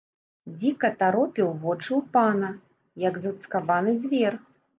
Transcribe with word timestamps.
Дзіка 0.53 0.89
таропіў 1.01 1.51
вочы 1.65 1.89
ў 1.99 2.01
пана, 2.15 2.49
як 3.07 3.21
зацкаваны 3.27 3.97
звер. 4.03 4.33